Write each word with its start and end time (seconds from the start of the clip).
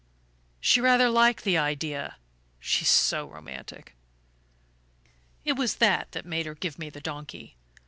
She 0.59 0.81
rather 0.81 1.09
liked 1.11 1.43
the 1.43 1.59
idea 1.59 2.17
she's 2.59 2.89
so 2.89 3.27
romantic! 3.27 3.93
It 5.45 5.53
was 5.53 5.75
that 5.75 6.11
that 6.13 6.25
made 6.25 6.47
her 6.47 6.55
give 6.55 6.79
me 6.79 6.89
the 6.89 6.99
donkey. 7.01 7.55